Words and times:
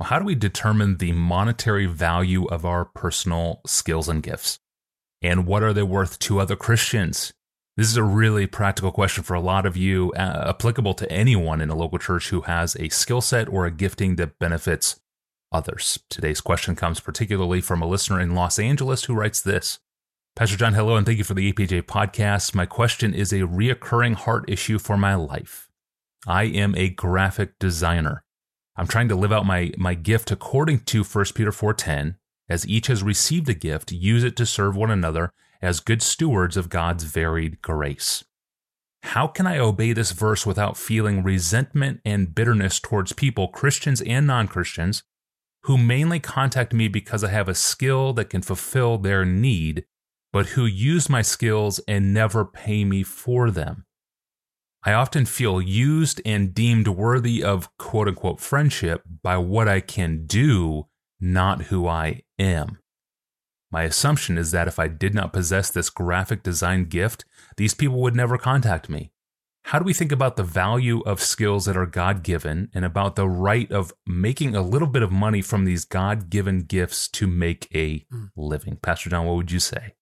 Well, 0.00 0.08
how 0.08 0.18
do 0.18 0.24
we 0.24 0.34
determine 0.34 0.96
the 0.96 1.12
monetary 1.12 1.84
value 1.84 2.46
of 2.46 2.64
our 2.64 2.86
personal 2.86 3.60
skills 3.66 4.08
and 4.08 4.22
gifts? 4.22 4.58
And 5.20 5.46
what 5.46 5.62
are 5.62 5.74
they 5.74 5.82
worth 5.82 6.18
to 6.20 6.40
other 6.40 6.56
Christians? 6.56 7.34
This 7.76 7.88
is 7.88 7.98
a 7.98 8.02
really 8.02 8.46
practical 8.46 8.92
question 8.92 9.24
for 9.24 9.34
a 9.34 9.42
lot 9.42 9.66
of 9.66 9.76
you, 9.76 10.10
uh, 10.12 10.46
applicable 10.48 10.94
to 10.94 11.12
anyone 11.12 11.60
in 11.60 11.68
a 11.68 11.74
local 11.74 11.98
church 11.98 12.30
who 12.30 12.40
has 12.42 12.76
a 12.76 12.88
skill 12.88 13.20
set 13.20 13.46
or 13.50 13.66
a 13.66 13.70
gifting 13.70 14.16
that 14.16 14.38
benefits 14.38 14.98
others. 15.52 15.98
Today's 16.08 16.40
question 16.40 16.74
comes 16.74 16.98
particularly 16.98 17.60
from 17.60 17.82
a 17.82 17.86
listener 17.86 18.18
in 18.20 18.34
Los 18.34 18.58
Angeles 18.58 19.04
who 19.04 19.14
writes 19.14 19.42
this 19.42 19.80
Pastor 20.34 20.56
John, 20.56 20.72
hello, 20.72 20.96
and 20.96 21.04
thank 21.04 21.18
you 21.18 21.24
for 21.24 21.34
the 21.34 21.52
APJ 21.52 21.82
podcast. 21.82 22.54
My 22.54 22.64
question 22.64 23.12
is 23.12 23.34
a 23.34 23.40
reoccurring 23.40 24.14
heart 24.14 24.48
issue 24.48 24.78
for 24.78 24.96
my 24.96 25.14
life. 25.14 25.68
I 26.26 26.44
am 26.44 26.74
a 26.74 26.88
graphic 26.88 27.58
designer. 27.58 28.24
I'm 28.80 28.86
trying 28.86 29.08
to 29.10 29.14
live 29.14 29.30
out 29.30 29.44
my, 29.44 29.74
my 29.76 29.92
gift 29.92 30.30
according 30.30 30.80
to 30.84 31.04
1 31.04 31.34
Peter 31.34 31.50
4:10. 31.52 32.14
As 32.48 32.66
each 32.66 32.86
has 32.86 33.02
received 33.02 33.46
a 33.50 33.54
gift, 33.54 33.92
use 33.92 34.24
it 34.24 34.36
to 34.36 34.46
serve 34.46 34.74
one 34.74 34.90
another 34.90 35.34
as 35.60 35.80
good 35.80 36.00
stewards 36.00 36.56
of 36.56 36.70
God's 36.70 37.04
varied 37.04 37.60
grace. 37.60 38.24
How 39.02 39.26
can 39.26 39.46
I 39.46 39.58
obey 39.58 39.92
this 39.92 40.12
verse 40.12 40.46
without 40.46 40.78
feeling 40.78 41.22
resentment 41.22 42.00
and 42.06 42.34
bitterness 42.34 42.80
towards 42.80 43.12
people, 43.12 43.48
Christians 43.48 44.00
and 44.00 44.26
non 44.26 44.48
Christians, 44.48 45.02
who 45.64 45.76
mainly 45.76 46.18
contact 46.18 46.72
me 46.72 46.88
because 46.88 47.22
I 47.22 47.28
have 47.28 47.50
a 47.50 47.54
skill 47.54 48.14
that 48.14 48.30
can 48.30 48.40
fulfill 48.40 48.96
their 48.96 49.26
need, 49.26 49.84
but 50.32 50.46
who 50.56 50.64
use 50.64 51.10
my 51.10 51.20
skills 51.20 51.80
and 51.86 52.14
never 52.14 52.46
pay 52.46 52.86
me 52.86 53.02
for 53.02 53.50
them? 53.50 53.84
I 54.82 54.92
often 54.94 55.26
feel 55.26 55.60
used 55.60 56.22
and 56.24 56.54
deemed 56.54 56.88
worthy 56.88 57.42
of 57.42 57.68
quote 57.76 58.08
unquote 58.08 58.40
friendship 58.40 59.02
by 59.22 59.36
what 59.36 59.68
I 59.68 59.80
can 59.80 60.24
do, 60.26 60.86
not 61.20 61.64
who 61.64 61.86
I 61.86 62.22
am. 62.38 62.78
My 63.70 63.82
assumption 63.82 64.38
is 64.38 64.50
that 64.50 64.68
if 64.68 64.78
I 64.78 64.88
did 64.88 65.14
not 65.14 65.32
possess 65.32 65.70
this 65.70 65.90
graphic 65.90 66.42
design 66.42 66.86
gift, 66.86 67.24
these 67.56 67.74
people 67.74 68.00
would 68.00 68.16
never 68.16 68.38
contact 68.38 68.88
me. 68.88 69.12
How 69.64 69.78
do 69.78 69.84
we 69.84 69.92
think 69.92 70.10
about 70.10 70.36
the 70.36 70.42
value 70.42 71.00
of 71.02 71.20
skills 71.20 71.66
that 71.66 71.76
are 71.76 71.86
God 71.86 72.22
given 72.22 72.70
and 72.74 72.84
about 72.84 73.14
the 73.14 73.28
right 73.28 73.70
of 73.70 73.92
making 74.06 74.56
a 74.56 74.62
little 74.62 74.88
bit 74.88 75.02
of 75.02 75.12
money 75.12 75.42
from 75.42 75.66
these 75.66 75.84
God 75.84 76.30
given 76.30 76.62
gifts 76.62 77.06
to 77.08 77.26
make 77.26 77.68
a 77.72 78.06
mm. 78.12 78.30
living? 78.34 78.78
Pastor 78.82 79.10
John, 79.10 79.26
what 79.26 79.36
would 79.36 79.52
you 79.52 79.60
say? 79.60 79.94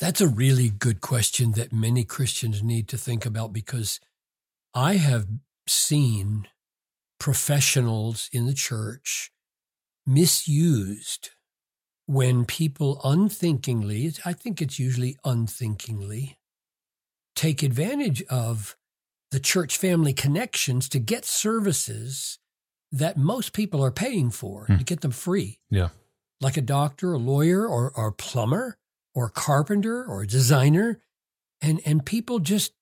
That's 0.00 0.20
a 0.20 0.26
really 0.26 0.70
good 0.70 1.00
question 1.00 1.52
that 1.52 1.72
many 1.72 2.04
Christians 2.04 2.62
need 2.62 2.88
to 2.88 2.98
think 2.98 3.24
about 3.24 3.52
because 3.52 4.00
I 4.74 4.94
have 4.94 5.26
seen 5.68 6.48
professionals 7.20 8.28
in 8.32 8.46
the 8.46 8.54
church 8.54 9.30
misused 10.06 11.30
when 12.06 12.44
people 12.44 13.00
unthinkingly, 13.04 14.12
I 14.24 14.32
think 14.32 14.60
it's 14.60 14.78
usually 14.78 15.16
unthinkingly, 15.24 16.38
take 17.34 17.62
advantage 17.62 18.22
of 18.24 18.76
the 19.30 19.40
church 19.40 19.78
family 19.78 20.12
connections 20.12 20.88
to 20.90 20.98
get 20.98 21.24
services 21.24 22.38
that 22.92 23.16
most 23.16 23.52
people 23.52 23.82
are 23.84 23.90
paying 23.90 24.30
for 24.30 24.66
hmm. 24.66 24.76
to 24.76 24.84
get 24.84 25.00
them 25.00 25.10
free. 25.10 25.60
Yeah. 25.70 25.88
Like 26.40 26.56
a 26.56 26.62
doctor, 26.62 27.12
a 27.12 27.18
lawyer, 27.18 27.66
or, 27.66 27.90
or 27.96 28.08
a 28.08 28.12
plumber, 28.12 28.76
or 29.14 29.26
a 29.26 29.30
carpenter, 29.30 30.04
or 30.04 30.22
a 30.22 30.26
designer. 30.26 31.00
And, 31.62 31.80
and 31.86 32.04
people 32.04 32.38
just 32.40 32.72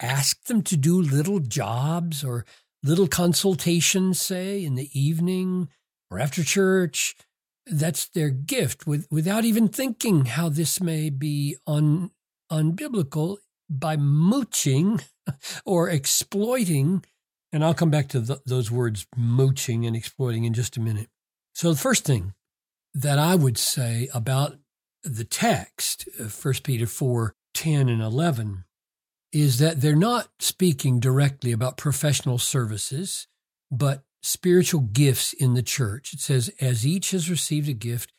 ask 0.00 0.44
them 0.44 0.62
to 0.62 0.76
do 0.76 1.00
little 1.00 1.38
jobs 1.40 2.24
or 2.24 2.44
little 2.82 3.06
consultations, 3.06 4.20
say, 4.20 4.64
in 4.64 4.74
the 4.74 4.90
evening 4.98 5.68
or 6.10 6.18
after 6.18 6.42
church 6.42 7.14
that's 7.66 8.08
their 8.08 8.30
gift 8.30 8.86
with, 8.86 9.06
without 9.10 9.44
even 9.44 9.68
thinking 9.68 10.24
how 10.24 10.48
this 10.48 10.80
may 10.80 11.10
be 11.10 11.56
un, 11.66 12.10
unbiblical 12.50 13.36
by 13.70 13.96
mooching 13.96 15.00
or 15.64 15.88
exploiting. 15.88 17.04
And 17.52 17.64
I'll 17.64 17.74
come 17.74 17.90
back 17.90 18.08
to 18.08 18.40
those 18.46 18.70
words 18.70 19.06
mooching 19.16 19.86
and 19.86 19.94
exploiting 19.94 20.44
in 20.44 20.54
just 20.54 20.76
a 20.76 20.80
minute. 20.80 21.08
So, 21.54 21.70
the 21.70 21.78
first 21.78 22.04
thing 22.04 22.32
that 22.94 23.18
I 23.18 23.34
would 23.34 23.58
say 23.58 24.08
about 24.14 24.56
the 25.04 25.24
text, 25.24 26.08
uh, 26.18 26.24
1 26.24 26.54
Peter 26.64 26.86
4 26.86 27.34
10 27.54 27.88
and 27.90 28.00
11, 28.00 28.64
is 29.32 29.58
that 29.58 29.80
they're 29.80 29.96
not 29.96 30.28
speaking 30.38 31.00
directly 31.00 31.52
about 31.52 31.76
professional 31.76 32.38
services, 32.38 33.26
but 33.70 34.04
spiritual 34.22 34.80
gifts 34.80 35.32
in 35.32 35.54
the 35.54 35.62
church. 35.62 36.12
It 36.12 36.20
says, 36.20 36.50
as 36.60 36.86
each 36.86 37.10
has 37.12 37.30
received 37.30 37.68
a 37.68 37.72
gift, 37.72 38.12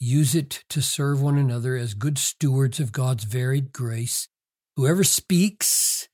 use 0.00 0.34
it 0.34 0.64
to 0.70 0.82
serve 0.82 1.20
one 1.22 1.38
another 1.38 1.76
as 1.76 1.94
good 1.94 2.18
stewards 2.18 2.80
of 2.80 2.92
God's 2.92 3.24
varied 3.24 3.72
grace. 3.72 4.28
Whoever 4.76 5.04
speaks, 5.04 6.08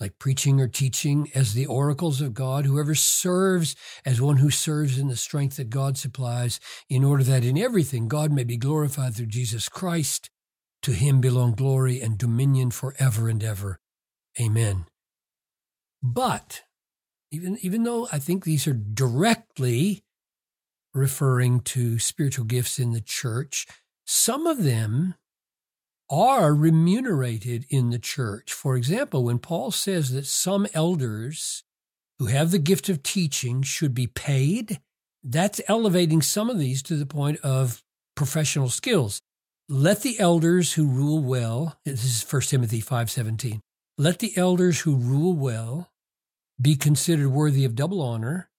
like 0.00 0.18
preaching 0.18 0.60
or 0.60 0.68
teaching, 0.68 1.30
as 1.34 1.52
the 1.54 1.66
oracles 1.66 2.20
of 2.20 2.32
God, 2.32 2.64
whoever 2.64 2.94
serves 2.94 3.76
as 4.04 4.20
one 4.20 4.38
who 4.38 4.50
serves 4.50 4.98
in 4.98 5.08
the 5.08 5.16
strength 5.16 5.56
that 5.56 5.70
God 5.70 5.98
supplies, 5.98 6.60
in 6.88 7.04
order 7.04 7.24
that 7.24 7.44
in 7.44 7.58
everything 7.58 8.08
God 8.08 8.32
may 8.32 8.44
be 8.44 8.56
glorified 8.56 9.14
through 9.14 9.26
Jesus 9.26 9.68
Christ. 9.68 10.30
To 10.82 10.92
him 10.92 11.20
belong 11.20 11.52
glory 11.52 12.00
and 12.00 12.16
dominion 12.16 12.70
forever 12.70 13.28
and 13.28 13.42
ever. 13.42 13.80
Amen. 14.40 14.86
But 16.02 16.62
even 17.30 17.58
even 17.62 17.84
though 17.84 18.08
I 18.12 18.18
think 18.18 18.44
these 18.44 18.66
are 18.66 18.74
directly 18.74 20.04
referring 20.94 21.60
to 21.60 21.98
spiritual 21.98 22.44
gifts 22.44 22.78
in 22.78 22.92
the 22.92 23.00
church, 23.00 23.66
some 24.06 24.46
of 24.46 24.62
them 24.62 25.14
are 26.08 26.54
remunerated 26.54 27.66
in 27.68 27.90
the 27.90 27.98
church. 27.98 28.52
For 28.52 28.76
example, 28.76 29.24
when 29.24 29.38
Paul 29.38 29.70
says 29.70 30.12
that 30.12 30.26
some 30.26 30.66
elders 30.72 31.64
who 32.18 32.26
have 32.26 32.50
the 32.50 32.58
gift 32.58 32.88
of 32.88 33.02
teaching 33.02 33.62
should 33.62 33.94
be 33.94 34.06
paid, 34.06 34.80
that's 35.22 35.60
elevating 35.68 36.22
some 36.22 36.48
of 36.48 36.58
these 36.58 36.82
to 36.84 36.96
the 36.96 37.06
point 37.06 37.40
of 37.40 37.82
professional 38.14 38.68
skills. 38.68 39.20
Let 39.68 40.02
the 40.02 40.18
elders 40.20 40.74
who 40.74 40.86
rule 40.86 41.20
well, 41.22 41.76
this 41.84 42.04
is 42.04 42.22
1 42.22 42.42
Timothy 42.42 42.80
5:17. 42.80 43.60
Let 43.98 44.18
the 44.18 44.36
elders 44.36 44.80
who 44.80 44.94
rule 44.94 45.34
well 45.34 45.90
be 46.60 46.76
considered 46.76 47.28
worthy 47.28 47.64
of 47.64 47.74
double 47.74 48.02
honor, 48.02 48.50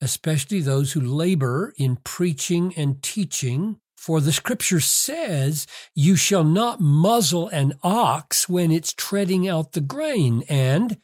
especially 0.00 0.60
those 0.60 0.92
who 0.92 1.00
labor 1.00 1.74
in 1.76 1.96
preaching 1.96 2.72
and 2.76 3.02
teaching. 3.02 3.80
For 3.96 4.20
the 4.20 4.32
scripture 4.32 4.80
says, 4.80 5.66
You 5.94 6.14
shall 6.14 6.44
not 6.44 6.80
muzzle 6.80 7.48
an 7.48 7.72
ox 7.82 8.48
when 8.48 8.70
it's 8.70 8.92
treading 8.92 9.48
out 9.48 9.72
the 9.72 9.80
grain, 9.80 10.44
and 10.48 10.98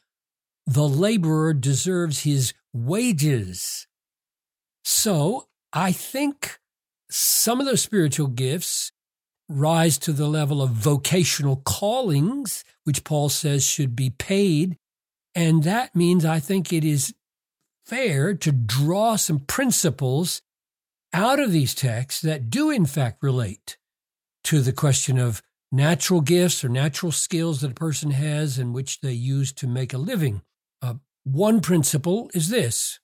the 0.66 0.88
laborer 0.88 1.54
deserves 1.54 2.22
his 2.22 2.52
wages. 2.72 3.88
So 4.84 5.48
I 5.72 5.90
think 5.92 6.60
some 7.10 7.58
of 7.58 7.66
those 7.66 7.82
spiritual 7.82 8.28
gifts 8.28 8.92
rise 9.50 9.98
to 9.98 10.12
the 10.12 10.28
level 10.28 10.62
of 10.62 10.70
vocational 10.70 11.56
callings, 11.56 12.64
which 12.84 13.04
Paul 13.04 13.28
says 13.28 13.64
should 13.64 13.96
be 13.96 14.10
paid 14.10 14.78
and 15.34 15.62
that 15.64 15.94
means 15.94 16.24
I 16.24 16.40
think 16.40 16.72
it 16.72 16.84
is 16.84 17.14
fair 17.84 18.34
to 18.34 18.52
draw 18.52 19.16
some 19.16 19.40
principles 19.40 20.42
out 21.12 21.40
of 21.40 21.52
these 21.52 21.74
texts 21.74 22.20
that 22.22 22.50
do, 22.50 22.70
in 22.70 22.86
fact, 22.86 23.22
relate 23.22 23.76
to 24.44 24.60
the 24.60 24.72
question 24.72 25.18
of 25.18 25.42
natural 25.72 26.20
gifts 26.20 26.64
or 26.64 26.68
natural 26.68 27.12
skills 27.12 27.60
that 27.60 27.72
a 27.72 27.74
person 27.74 28.12
has 28.12 28.58
and 28.58 28.74
which 28.74 29.00
they 29.00 29.12
use 29.12 29.52
to 29.52 29.66
make 29.66 29.92
a 29.92 29.98
living. 29.98 30.42
Uh, 30.82 30.94
one 31.24 31.60
principle 31.60 32.30
is 32.34 32.48
this 32.48 32.98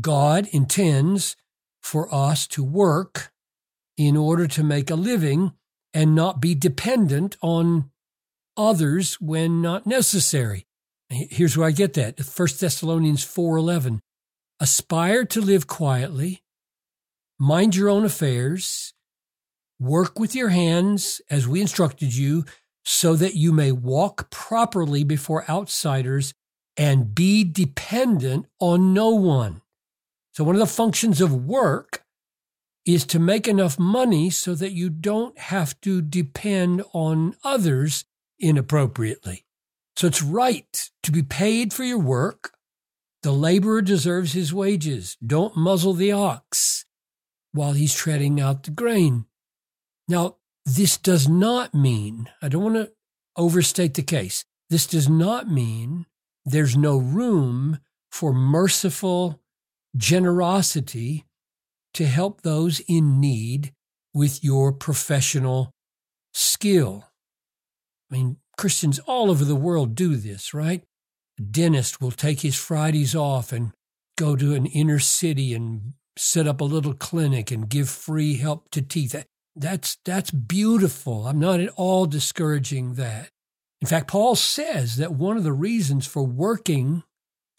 God 0.00 0.48
intends 0.52 1.36
for 1.82 2.12
us 2.14 2.46
to 2.48 2.64
work 2.64 3.32
in 3.98 4.16
order 4.16 4.46
to 4.46 4.62
make 4.62 4.90
a 4.90 4.94
living 4.94 5.52
and 5.94 6.14
not 6.14 6.40
be 6.40 6.54
dependent 6.54 7.36
on 7.42 7.90
others 8.56 9.20
when 9.20 9.60
not 9.60 9.86
necessary. 9.86 10.66
Here's 11.08 11.56
where 11.56 11.68
I 11.68 11.72
get 11.72 11.94
that. 11.94 12.18
1 12.20 12.58
Thessalonians 12.58 13.24
4:11. 13.24 14.00
Aspire 14.60 15.24
to 15.26 15.40
live 15.40 15.66
quietly, 15.66 16.42
mind 17.38 17.74
your 17.74 17.88
own 17.88 18.04
affairs, 18.04 18.94
work 19.80 20.20
with 20.20 20.34
your 20.34 20.50
hands 20.50 21.20
as 21.28 21.48
we 21.48 21.60
instructed 21.60 22.14
you, 22.14 22.44
so 22.84 23.16
that 23.16 23.34
you 23.34 23.52
may 23.52 23.72
walk 23.72 24.30
properly 24.30 25.04
before 25.04 25.48
outsiders 25.50 26.32
and 26.76 27.14
be 27.14 27.44
dependent 27.44 28.46
on 28.60 28.94
no 28.94 29.10
one. 29.10 29.62
So 30.32 30.44
one 30.44 30.54
of 30.54 30.60
the 30.60 30.66
functions 30.66 31.20
of 31.20 31.44
work 31.44 32.01
is 32.84 33.04
to 33.06 33.18
make 33.18 33.46
enough 33.46 33.78
money 33.78 34.28
so 34.30 34.54
that 34.54 34.72
you 34.72 34.90
don't 34.90 35.38
have 35.38 35.80
to 35.82 36.02
depend 36.02 36.82
on 36.92 37.36
others 37.44 38.04
inappropriately. 38.40 39.44
So 39.96 40.06
it's 40.08 40.22
right 40.22 40.90
to 41.02 41.12
be 41.12 41.22
paid 41.22 41.72
for 41.72 41.84
your 41.84 41.98
work. 41.98 42.54
The 43.22 43.32
laborer 43.32 43.82
deserves 43.82 44.32
his 44.32 44.52
wages. 44.52 45.16
Don't 45.24 45.56
muzzle 45.56 45.94
the 45.94 46.12
ox. 46.12 46.84
while 47.52 47.72
he's 47.72 47.94
treading 47.94 48.40
out 48.40 48.62
the 48.64 48.70
grain. 48.70 49.26
Now, 50.08 50.36
this 50.64 50.96
does 50.96 51.28
not 51.28 51.74
mean, 51.74 52.30
I 52.40 52.48
don't 52.48 52.62
want 52.62 52.76
to 52.76 52.92
overstate 53.36 53.94
the 53.94 54.02
case. 54.02 54.44
This 54.70 54.86
does 54.86 55.08
not 55.08 55.50
mean 55.50 56.06
there's 56.44 56.76
no 56.76 56.96
room 56.96 57.78
for 58.10 58.32
merciful 58.32 59.40
generosity 59.96 61.26
to 61.94 62.06
help 62.06 62.42
those 62.42 62.80
in 62.88 63.20
need 63.20 63.72
with 64.14 64.42
your 64.42 64.72
professional 64.72 65.72
skill. 66.32 67.04
I 68.10 68.16
mean, 68.16 68.36
Christians 68.56 68.98
all 69.00 69.30
over 69.30 69.44
the 69.44 69.56
world 69.56 69.94
do 69.94 70.16
this, 70.16 70.52
right? 70.52 70.82
A 71.38 71.42
dentist 71.42 72.00
will 72.00 72.10
take 72.10 72.40
his 72.40 72.56
Fridays 72.56 73.14
off 73.14 73.52
and 73.52 73.72
go 74.18 74.36
to 74.36 74.54
an 74.54 74.66
inner 74.66 74.98
city 74.98 75.54
and 75.54 75.94
set 76.16 76.46
up 76.46 76.60
a 76.60 76.64
little 76.64 76.94
clinic 76.94 77.50
and 77.50 77.68
give 77.68 77.88
free 77.88 78.36
help 78.36 78.70
to 78.70 78.82
teeth. 78.82 79.24
That's 79.56 79.96
that's 80.04 80.30
beautiful. 80.30 81.26
I'm 81.26 81.38
not 81.38 81.60
at 81.60 81.70
all 81.70 82.06
discouraging 82.06 82.94
that. 82.94 83.28
In 83.80 83.88
fact, 83.88 84.08
Paul 84.08 84.36
says 84.36 84.96
that 84.96 85.12
one 85.12 85.36
of 85.36 85.44
the 85.44 85.52
reasons 85.52 86.06
for 86.06 86.22
working 86.22 87.02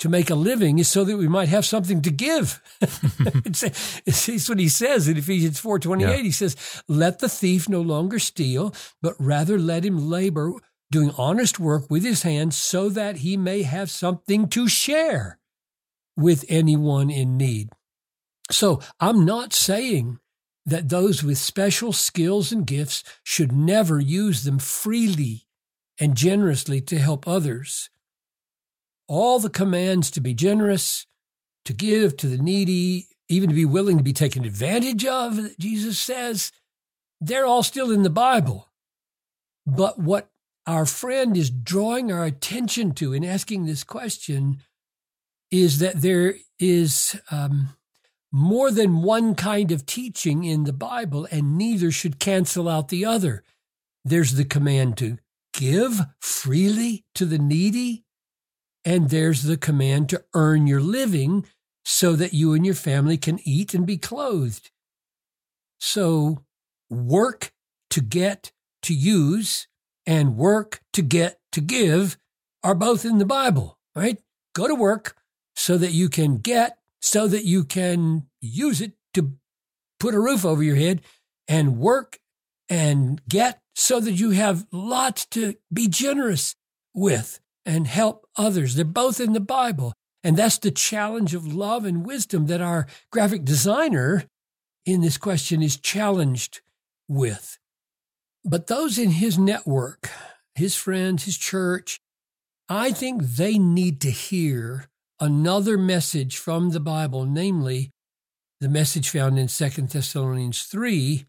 to 0.04 0.10
make 0.10 0.30
a 0.30 0.36
living 0.36 0.80
is 0.80 0.92
so 0.92 1.06
that 1.06 1.16
we 1.16 1.30
might 1.30 1.48
have 1.48 1.66
something 1.66 2.02
to 2.02 2.12
give. 2.12 2.62
it's, 2.82 3.64
it's, 4.06 4.50
what 4.50 4.60
he 4.60 4.68
says 4.68 5.08
in 5.08 5.16
Ephesians 5.16 5.62
4.28. 5.62 6.02
Yeah. 6.02 6.18
He 6.18 6.32
says, 6.32 6.84
let 6.90 7.20
the 7.20 7.30
thief 7.30 7.70
no 7.70 7.80
longer 7.80 8.20
steal, 8.20 8.76
but 9.02 9.16
rather 9.18 9.58
let 9.58 9.86
him 9.86 10.10
labor 10.10 10.56
doing 10.92 11.12
honest 11.18 11.58
work 11.58 11.90
with 11.90 12.04
his 12.04 12.24
hands 12.24 12.58
so 12.58 12.90
that 12.90 13.18
he 13.18 13.38
may 13.38 13.62
have 13.62 13.90
something 13.90 14.50
to 14.50 14.68
share 14.68 15.40
with 16.18 16.44
anyone 16.50 17.10
in 17.10 17.38
need. 17.38 17.70
So 18.52 18.82
I'm 19.00 19.24
not 19.24 19.54
saying 19.54 20.20
that 20.66 20.90
those 20.90 21.24
with 21.24 21.38
special 21.38 21.94
skills 21.94 22.52
and 22.52 22.68
gifts 22.68 23.06
should 23.24 23.54
never 23.54 24.02
use 24.02 24.44
them 24.44 24.60
freely 24.60 25.48
and 25.98 26.18
generously 26.18 26.82
to 26.82 27.00
help 27.00 27.26
others. 27.26 27.90
All 29.16 29.38
the 29.38 29.48
commands 29.62 30.10
to 30.10 30.22
be 30.22 30.34
generous, 30.34 31.06
to 31.66 31.74
give 31.74 32.18
to 32.18 32.28
the 32.28 32.40
needy, 32.40 33.10
even 33.30 33.48
to 33.48 33.56
be 33.56 33.64
willing 33.64 33.98
to 34.00 34.04
be 34.04 34.12
taken 34.12 34.44
advantage 34.44 35.06
of, 35.06 35.36
that 35.36 35.60
Jesus 35.60 36.00
says, 36.00 36.52
they're 37.22 37.46
all 37.46 37.62
still 37.62 37.92
in 37.92 38.02
the 38.02 38.10
Bible. 38.10 38.72
But 39.68 40.00
what 40.00 40.32
our 40.66 40.88
friend 40.88 41.38
is 41.38 41.52
drawing 41.52 42.12
our 42.12 42.26
attention 42.26 42.94
to 42.94 43.14
in 43.14 43.24
asking 43.24 43.66
this 43.66 43.84
question 43.84 44.64
is 45.52 45.78
that 45.78 46.02
there 46.02 46.34
is 46.58 47.16
um, 47.30 47.70
more 48.32 48.72
than 48.72 49.04
one 49.04 49.36
kind 49.36 49.72
of 49.72 49.86
teaching 49.86 50.44
in 50.44 50.64
the 50.64 50.74
Bible, 50.74 51.28
and 51.30 51.56
neither 51.56 51.92
should 51.92 52.18
cancel 52.18 52.68
out 52.68 52.88
the 52.88 53.06
other. 53.06 53.44
There's 54.04 54.34
the 54.34 54.46
command 54.46 54.98
to 54.98 55.20
give 55.54 56.02
freely 56.20 57.06
to 57.14 57.26
the 57.26 57.38
needy, 57.38 58.03
and 58.86 59.10
there's 59.10 59.44
the 59.44 59.58
command 59.58 60.10
to 60.10 60.24
earn 60.34 60.68
your 60.68 60.82
living 60.82 61.46
so 61.86 62.16
that 62.16 62.34
you 62.34 62.54
and 62.54 62.66
your 62.66 62.76
family 62.76 63.18
can 63.18 63.40
eat 63.44 63.74
and 63.74 63.86
be 63.86 63.98
clothed. 63.98 64.72
So 65.80 66.44
work 66.90 67.52
to 67.90 68.02
get 68.02 68.52
to 68.84 68.94
use 68.94 69.68
and 70.06 70.36
work 70.36 70.82
to 70.94 71.02
get 71.02 71.40
to 71.52 71.62
give 71.62 72.18
are 72.64 72.76
both 72.76 73.06
in 73.06 73.18
the 73.18 73.26
Bible, 73.26 73.78
right? 73.96 74.18
Go 74.56 74.68
to 74.68 74.76
work 74.76 75.16
so 75.56 75.78
that 75.78 75.92
you 75.92 76.10
can 76.10 76.38
get, 76.38 76.78
so 77.02 77.28
that 77.28 77.46
you 77.46 77.64
can 77.64 78.28
use 78.42 78.82
it 78.82 78.94
to 79.14 79.34
put 80.00 80.14
a 80.14 80.20
roof 80.20 80.46
over 80.46 80.64
your 80.64 80.76
head 80.76 81.02
and 81.48 81.78
work 81.78 82.20
and 82.70 83.22
get 83.28 83.62
so 83.76 84.00
that 84.00 84.14
you 84.14 84.32
have 84.32 84.66
lots 84.72 85.26
to 85.26 85.56
be 85.72 85.88
generous 85.88 86.56
with 86.94 87.40
and 87.66 87.88
help 87.88 88.26
others. 88.38 88.76
They're 88.76 88.86
both 88.86 89.20
in 89.20 89.34
the 89.34 89.40
Bible. 89.40 89.94
And 90.24 90.38
that's 90.38 90.58
the 90.58 90.72
challenge 90.72 91.34
of 91.34 91.54
love 91.54 91.86
and 91.86 92.06
wisdom 92.06 92.48
that 92.48 92.62
our 92.62 92.88
graphic 93.12 93.44
designer 93.44 94.24
in 94.86 95.02
this 95.02 95.18
question 95.18 95.62
is 95.62 95.78
challenged 95.78 96.62
with. 97.08 97.58
But 98.46 98.68
those 98.68 98.98
in 98.98 99.12
his 99.12 99.38
network, 99.38 100.10
his 100.56 100.76
friends, 100.76 101.26
his 101.26 101.38
church, 101.38 102.00
I 102.70 102.92
think 102.92 103.22
they 103.22 103.58
need 103.58 104.00
to 104.02 104.12
hear 104.12 104.90
another 105.20 105.78
message 105.78 106.38
from 106.38 106.72
the 106.72 106.80
Bible, 106.80 107.26
namely 107.26 107.92
the 108.60 108.70
message 108.70 109.10
found 109.10 109.38
in 109.38 109.48
Second 109.48 109.90
Thessalonians 109.90 110.64
3. 110.64 111.26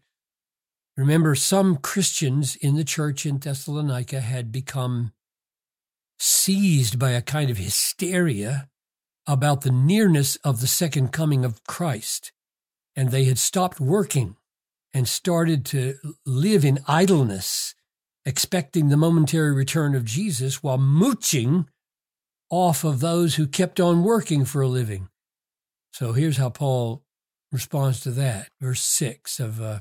Remember, 0.97 1.35
some 1.35 1.75
Christians 1.77 2.55
in 2.55 2.75
the 2.75 2.85
church 2.85 3.25
in 3.25 3.39
Thessalonica 3.39 4.21
had 4.21 4.51
become 4.51 5.11
seized 6.19 6.97
by 6.97 7.11
a 7.11 7.21
kind 7.21 7.49
of 7.49 7.57
hysteria 7.57 8.67
about 9.27 9.61
the 9.61 9.71
nearness 9.71 10.35
of 10.37 10.61
the 10.61 10.67
second 10.67 11.11
coming 11.11 11.43
of 11.43 11.63
Christ, 11.65 12.31
and 12.95 13.11
they 13.11 13.25
had 13.25 13.37
stopped 13.37 13.79
working 13.79 14.35
and 14.93 15.07
started 15.07 15.65
to 15.65 15.95
live 16.25 16.63
in 16.63 16.79
idleness, 16.87 17.75
expecting 18.25 18.89
the 18.89 18.97
momentary 18.97 19.53
return 19.53 19.95
of 19.95 20.05
Jesus 20.05 20.63
while 20.63 20.77
mooching 20.77 21.67
off 22.49 22.83
of 22.83 22.99
those 22.99 23.35
who 23.35 23.47
kept 23.47 23.79
on 23.79 24.03
working 24.03 24.45
for 24.45 24.61
a 24.61 24.67
living. 24.67 25.09
So 25.91 26.13
here's 26.13 26.37
how 26.37 26.49
Paul 26.49 27.03
responds 27.51 27.99
to 28.01 28.11
that. 28.11 28.49
Verse 28.61 28.81
6 28.81 29.39
of 29.39 29.61
uh, 29.61 29.79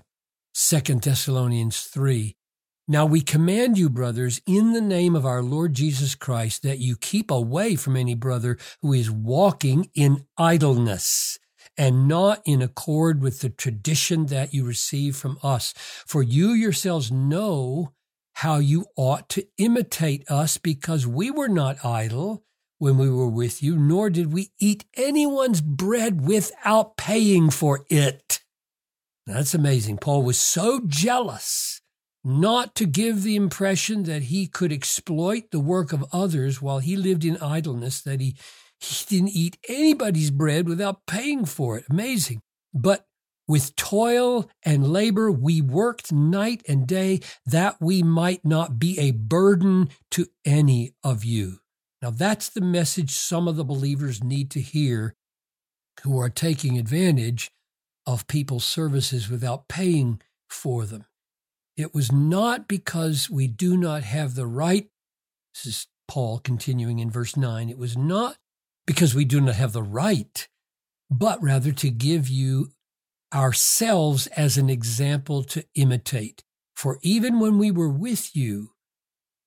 2 0.55 0.81
Thessalonians 0.97 1.83
3. 1.83 2.37
Now 2.87 3.07
we 3.07 3.23
command 3.23 3.79
you, 3.79 3.89
brothers, 3.89 4.43
in 4.47 4.75
the 4.75 4.81
name 4.83 5.17
of 5.17 5.25
our 5.25 5.43
Lord 5.43 5.73
Jesus 5.73 6.15
Christ, 6.15 6.63
that 6.65 6.81
you 6.81 6.97
keep 6.97 7.31
away 7.31 7.77
from 7.77 7.97
any 7.97 8.15
brother 8.15 8.59
who 8.83 8.93
is 8.93 9.11
walking 9.11 9.89
in 9.95 10.27
idleness 10.37 11.39
and 11.79 12.07
not 12.07 12.43
in 12.45 12.61
accord 12.61 13.23
with 13.23 13.41
the 13.41 13.49
tradition 13.49 14.27
that 14.27 14.53
you 14.53 14.67
receive 14.67 15.17
from 15.17 15.39
us. 15.43 15.73
For 16.07 16.23
you 16.23 16.51
yourselves 16.51 17.11
know 17.11 17.95
how 18.35 18.59
you 18.59 18.85
ought 18.97 19.31
to 19.31 19.47
imitate 19.57 20.31
us 20.31 20.59
because 20.59 21.07
we 21.07 21.31
were 21.31 21.49
not 21.49 21.83
idle 21.83 22.45
when 22.79 22.99
we 22.99 23.09
were 23.09 23.31
with 23.31 23.63
you, 23.63 23.79
nor 23.79 24.11
did 24.11 24.31
we 24.31 24.51
eat 24.61 24.85
anyone's 24.95 25.63
bread 25.63 26.27
without 26.27 26.99
paying 26.99 27.49
for 27.49 27.87
it. 27.89 28.41
That's 29.27 29.55
amazing. 29.55 29.97
Paul 29.97 30.23
was 30.23 30.39
so 30.39 30.83
jealous 30.87 31.81
not 32.25 32.75
to 32.77 32.87
give 32.87 33.23
the 33.23 33.37
impression 33.37 34.05
that 34.05 34.25
he 34.25 34.47
could 34.47 34.73
exploit 34.73 35.51
the 35.51 35.61
work 35.61 35.93
of 35.93 36.05
others 36.13 36.63
while 36.63 36.79
he 36.79 36.97
lived 36.97 37.25
in 37.25 37.37
idleness 37.39 38.01
that 38.01 38.21
he 38.21 38.37
he 38.81 39.05
didn't 39.17 39.31
eat 39.31 39.57
anybody's 39.69 40.31
bread 40.31 40.69
without 40.69 41.07
paying 41.07 41.45
for 41.45 41.79
it. 41.79 41.85
Amazing. 41.89 42.41
But 42.73 43.07
with 43.47 43.77
toil 43.77 44.51
and 44.63 44.87
labor, 44.87 45.31
we 45.31 45.61
worked 45.61 46.13
night 46.13 46.63
and 46.69 46.87
day 46.87 47.21
that 47.47 47.77
we 47.81 48.03
might 48.03 48.45
not 48.45 48.79
be 48.79 48.99
a 48.99 49.13
burden 49.13 49.91
to 50.13 50.27
any 50.45 50.93
of 51.03 51.25
you. 51.25 51.61
Now, 52.03 52.11
that's 52.11 52.49
the 52.49 52.61
message 52.61 53.13
some 53.13 53.49
of 53.49 53.57
the 53.57 53.65
believers 53.65 54.23
need 54.23 54.51
to 54.53 54.61
hear 54.61 55.15
who 56.03 56.19
are 56.19 56.31
taking 56.31 56.79
advantage 56.79 57.51
of 58.07 58.27
people's 58.27 58.65
services 58.65 59.31
without 59.31 59.69
paying 59.69 60.21
for 60.49 60.85
them. 60.85 61.07
It 61.77 61.95
was 61.95 62.13
not 62.13 62.69
because 62.69 63.29
we 63.29 63.49
do 63.49 63.77
not 63.77 64.03
have 64.05 64.35
the 64.35 64.47
right, 64.47 64.89
this 65.55 65.67
is 65.67 65.87
Paul 66.07 66.39
continuing 66.39 66.99
in 67.01 67.11
verse 67.11 67.37
9, 67.37 67.69
it 67.69 67.79
was 67.79 67.97
not 67.97 68.37
because 68.87 69.15
we 69.15 69.25
do 69.25 69.41
not 69.41 69.55
have 69.55 69.73
the 69.73 69.83
right, 69.83 70.49
but 71.11 71.43
rather 71.43 71.73
to 71.73 71.91
give 71.91 72.29
you 72.29 72.71
ourselves 73.33 74.29
as 74.29 74.57
an 74.57 74.71
example 74.71 75.43
to 75.43 75.65
imitate. 75.75 76.45
For 76.77 76.99
even 77.03 77.41
when 77.41 77.59
we 77.59 77.71
were 77.71 77.89
with 77.89 78.37
you, 78.37 78.71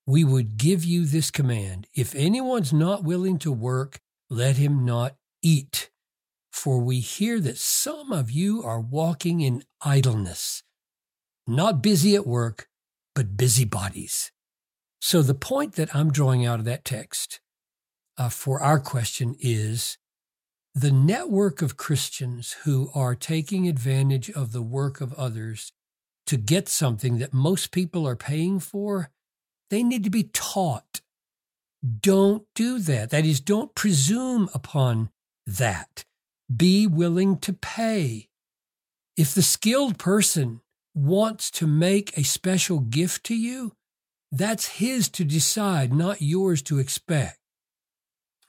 we 0.06 0.24
would 0.24 0.58
give 0.58 0.84
you 0.84 1.06
this 1.06 1.30
command 1.32 1.88
If 1.94 2.16
anyone's 2.16 2.74
not 2.74 3.04
willing 3.04 3.38
to 3.40 3.52
work, 3.52 4.00
let 4.30 4.58
him 4.58 4.86
not 4.86 5.16
eat. 5.42 5.90
For 6.52 6.80
we 6.80 7.00
hear 7.00 7.40
that 7.42 7.58
some 7.58 8.12
of 8.12 8.32
you 8.32 8.64
are 8.64 8.80
walking 8.80 9.42
in 9.42 9.64
idleness, 9.82 10.64
not 11.48 11.82
busy 11.82 12.16
at 12.16 12.28
work, 12.28 12.68
but 13.16 13.38
busybodies. 13.38 14.32
So 15.00 15.22
the 15.22 15.34
point 15.34 15.74
that 15.74 15.96
I'm 15.96 16.12
drawing 16.12 16.46
out 16.46 16.60
of 16.60 16.66
that 16.66 16.86
text 16.86 17.40
uh, 18.18 18.30
for 18.30 18.62
our 18.62 18.80
question 18.80 19.36
is 19.40 19.98
the 20.76 20.92
network 20.92 21.62
of 21.62 21.78
Christians 21.78 22.56
who 22.64 22.90
are 22.94 23.16
taking 23.16 23.68
advantage 23.68 24.30
of 24.30 24.52
the 24.52 24.62
work 24.62 25.02
of 25.02 25.14
others 25.14 25.72
to 26.28 26.38
get 26.38 26.68
something 26.68 27.18
that 27.18 27.34
most 27.34 27.72
people 27.72 28.08
are 28.08 28.16
paying 28.16 28.60
for, 28.60 29.10
they 29.70 29.82
need 29.82 30.04
to 30.04 30.10
be 30.10 30.24
taught. 30.24 31.02
Don't 32.02 32.44
do 32.54 32.80
that. 32.80 33.10
That 33.12 33.26
is, 33.26 33.40
don't 33.40 33.74
presume 33.74 34.50
upon 34.54 35.10
that. 35.46 36.04
Be 36.54 36.86
willing 36.86 37.38
to 37.40 37.54
pay. 37.54 38.28
If 39.16 39.34
the 39.34 39.42
skilled 39.42 39.98
person 39.98 40.62
wants 40.98 41.52
to 41.52 41.68
make 41.68 42.18
a 42.18 42.24
special 42.24 42.80
gift 42.80 43.24
to 43.26 43.36
you, 43.36 43.74
that's 44.32 44.68
his 44.80 45.10
to 45.10 45.24
decide, 45.24 45.94
not 45.94 46.22
yours 46.22 46.62
to 46.64 46.80
expect. 46.80 47.38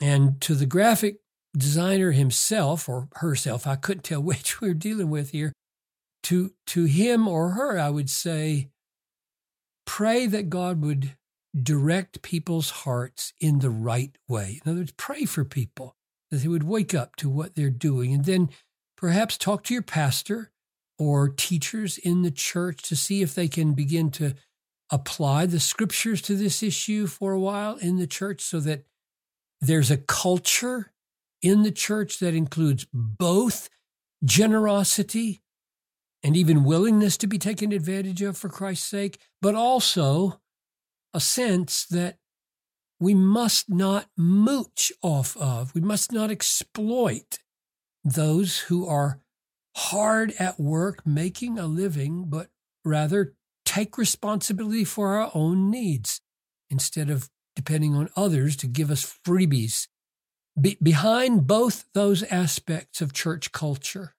And 0.01 0.41
to 0.41 0.55
the 0.55 0.67
graphic 0.67 1.19
designer 1.57 2.13
himself 2.13 2.89
or 2.89 3.09
herself, 3.17 3.67
I 3.67 3.77
couldn't 3.77 4.05
tell 4.05 4.23
which 4.23 4.61
we're 4.61 4.75
dealing 4.75 5.11
with 5.11 5.31
here, 5.31 5.53
to, 6.25 6.53
to 6.69 6.85
him 6.85 7.29
or 7.29 7.51
her, 7.51 7.79
I 7.79 7.91
would 7.91 8.11
say, 8.11 8.71
pray 9.87 10.27
that 10.27 10.51
God 10.51 10.83
would 10.83 11.17
direct 11.61 12.23
people's 12.23 12.71
hearts 12.71 13.33
in 13.41 13.61
the 13.61 13.71
right 13.71 14.17
way. 14.27 14.61
In 14.65 14.71
other 14.71 14.81
words, 14.81 14.95
pray 14.97 15.25
for 15.25 15.45
people 15.45 15.97
that 16.31 16.39
they 16.39 16.49
would 16.49 16.65
wake 16.65 16.95
up 16.95 17.17
to 17.17 17.29
what 17.29 17.55
they're 17.55 17.71
doing. 17.71 18.13
And 18.13 18.25
then 18.25 18.51
perhaps 18.97 19.39
talk 19.39 19.65
to 19.65 19.75
your 19.75 19.83
pastor 19.83 20.51
or 20.99 21.29
teachers 21.29 21.99
in 21.99 22.23
the 22.23 22.31
church 22.31 22.83
to 22.83 22.97
see 22.97 23.23
if 23.23 23.35
they 23.35 23.49
can 23.49 23.73
begin 23.73 24.11
to 24.11 24.35
apply 24.91 25.47
the 25.47 25.61
scriptures 25.61 26.23
to 26.23 26.35
this 26.35 26.63
issue 26.63 27.07
for 27.07 27.33
a 27.33 27.41
while 27.41 27.77
in 27.77 27.97
the 27.97 28.07
church 28.07 28.41
so 28.41 28.59
that 28.61 28.85
there's 29.61 29.91
a 29.91 29.97
culture 29.97 30.93
in 31.43 31.63
the 31.63 31.73
church 31.73 32.19
that 32.19 32.35
includes 32.35 32.87
both 32.93 33.69
generosity 34.25 35.43
and 36.23 36.37
even 36.37 36.65
willingness 36.65 37.17
to 37.17 37.27
be 37.27 37.39
taken 37.39 37.71
advantage 37.73 38.23
of 38.23 38.37
for 38.37 38.49
Christ's 38.49 38.89
sake, 38.89 39.19
but 39.41 39.55
also 39.55 40.41
a 41.15 41.21
sense 41.21 41.87
that 41.87 42.19
we 43.01 43.15
must 43.15 43.71
not 43.71 44.07
mooch 44.17 44.93
off 45.03 45.37
of, 45.37 45.75
we 45.75 45.81
must 45.81 46.13
not 46.13 46.31
exploit 46.31 47.39
those 48.05 48.59
who 48.61 48.87
are 48.87 49.21
hard 49.79 50.35
at 50.41 50.59
work 50.59 51.07
making 51.07 51.57
a 51.57 51.67
living, 51.67 52.25
but 52.27 52.49
rather 52.85 53.35
take 53.65 53.97
responsibility 53.97 54.85
for 54.85 55.17
our 55.17 55.31
own 55.35 55.71
needs 55.71 56.21
instead 56.69 57.09
of 57.09 57.31
depending 57.55 57.95
on 57.95 58.11
others 58.17 58.57
to 58.57 58.67
give 58.67 58.91
us 58.91 59.19
freebies. 59.25 59.87
Be- 60.61 60.79
behind 60.83 61.47
both 61.47 61.85
those 61.95 62.25
aspects 62.25 63.01
of 63.01 63.13
church 63.13 63.53
culture, 63.53 64.17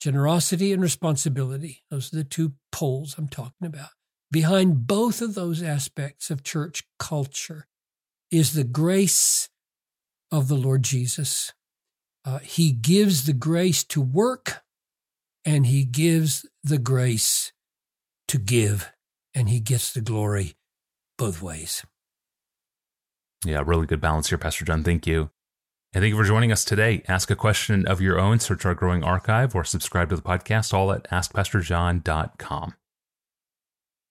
generosity 0.00 0.72
and 0.72 0.82
responsibility, 0.82 1.84
those 1.90 2.12
are 2.12 2.16
the 2.16 2.24
two 2.24 2.54
poles 2.72 3.14
I'm 3.16 3.28
talking 3.28 3.66
about. 3.66 3.90
Behind 4.32 4.86
both 4.88 5.22
of 5.22 5.34
those 5.34 5.62
aspects 5.62 6.28
of 6.28 6.42
church 6.42 6.82
culture 6.98 7.68
is 8.32 8.52
the 8.52 8.64
grace 8.64 9.48
of 10.32 10.48
the 10.48 10.56
Lord 10.56 10.82
Jesus. 10.82 11.52
Uh, 12.24 12.40
he 12.40 12.72
gives 12.72 13.26
the 13.26 13.32
grace 13.32 13.84
to 13.84 14.00
work 14.00 14.62
and 15.44 15.66
he 15.66 15.84
gives 15.84 16.46
the 16.62 16.78
grace 16.78 17.52
to 18.28 18.38
give, 18.38 18.92
and 19.34 19.48
he 19.48 19.60
gets 19.60 19.92
the 19.92 20.00
glory 20.00 20.54
both 21.16 21.42
ways. 21.42 21.84
Yeah, 23.44 23.62
really 23.64 23.86
good 23.86 24.00
balance 24.00 24.28
here, 24.28 24.38
Pastor 24.38 24.64
John. 24.64 24.82
Thank 24.82 25.06
you. 25.06 25.30
And 25.94 26.02
thank 26.02 26.10
you 26.10 26.16
for 26.16 26.24
joining 26.24 26.52
us 26.52 26.64
today. 26.64 27.02
Ask 27.08 27.30
a 27.30 27.36
question 27.36 27.86
of 27.86 28.00
your 28.00 28.18
own, 28.18 28.40
search 28.40 28.66
our 28.66 28.74
growing 28.74 29.02
archive, 29.02 29.54
or 29.54 29.64
subscribe 29.64 30.10
to 30.10 30.16
the 30.16 30.22
podcast, 30.22 30.74
all 30.74 30.92
at 30.92 31.08
askpastorjohn.com. 31.10 32.74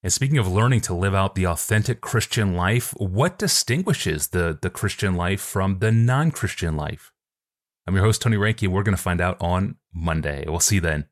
And 0.03 0.13
speaking 0.13 0.37
of 0.37 0.47
learning 0.47 0.81
to 0.81 0.93
live 0.93 1.13
out 1.13 1.35
the 1.35 1.47
authentic 1.47 2.01
Christian 2.01 2.55
life, 2.55 2.93
what 2.97 3.37
distinguishes 3.37 4.29
the, 4.29 4.57
the 4.61 4.69
Christian 4.69 5.15
life 5.15 5.41
from 5.41 5.79
the 5.79 5.91
non 5.91 6.31
Christian 6.31 6.75
life? 6.75 7.11
I'm 7.85 7.95
your 7.95 8.05
host, 8.05 8.21
Tony 8.21 8.37
Reinke. 8.37 8.67
We're 8.67 8.83
going 8.83 8.95
to 8.95 9.01
find 9.01 9.21
out 9.21 9.37
on 9.39 9.75
Monday. 9.93 10.45
We'll 10.47 10.59
see 10.59 10.75
you 10.75 10.81
then. 10.81 11.05